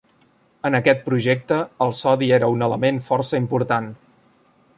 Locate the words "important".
3.45-3.93